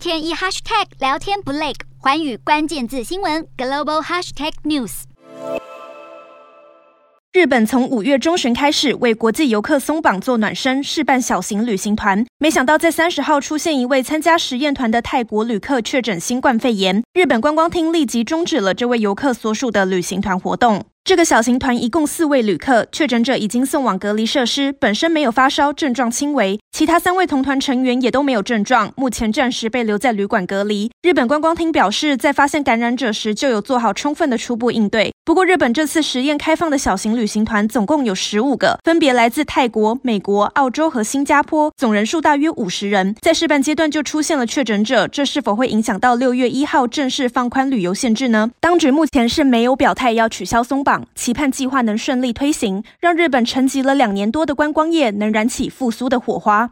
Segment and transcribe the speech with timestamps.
[0.00, 5.02] 天一 hashtag 聊天不累，寰宇关键字新闻 global hashtag news。
[7.34, 12.24] 日本从五月中旬开始为国际游客松绑做暖身，试办小型旅行团。
[12.38, 20.82] 没想到在三十号出现一位参加实验团的泰国旅客确诊新冠肺炎，日本观光厅立即终止了这位游客所属的旅行团活动。
[21.02, 26.60] 这个小型团一共四位旅客，确诊者已经送往隔离设施，本身没有发烧，症状轻微。
[26.80, 30.90] 其他三位同团成员也都没有症状，目前暂时被留在旅馆隔离。
[31.02, 35.12] 日本观光厅表示，在发现感染者时就有做好充分的初步应对。
[35.22, 43.14] 不过，日本这次实验开放的小型旅行团总共有十五个，分别来自泰国、美国、澳洲和新加坡，总人数大约五十人。
[43.20, 48.50] 在试办阶段就出现了确诊者，这是否会影响到六月一号正式放宽旅游限制呢？
[48.58, 56.68] 当局目前是没有表态要取消松绑，期盼计划能顺利推行，让日本沉寂了两年多的观光业能燃起复苏的火花。